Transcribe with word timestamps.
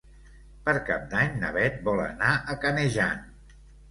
Per 0.67 0.73
Cap 0.85 1.03
d'Any 1.11 1.35
na 1.43 1.51
Bet 1.57 1.77
vol 1.89 2.01
anar 2.05 2.31
a 2.53 2.55
Canejan. 2.65 3.21